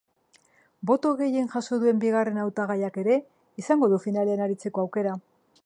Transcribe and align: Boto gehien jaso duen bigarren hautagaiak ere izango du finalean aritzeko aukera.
Boto 0.91 1.11
gehien 1.19 1.51
jaso 1.55 1.77
duen 1.83 1.99
bigarren 2.05 2.41
hautagaiak 2.45 2.99
ere 3.03 3.19
izango 3.65 3.91
du 3.93 4.01
finalean 4.07 4.43
aritzeko 4.47 4.87
aukera. 4.87 5.17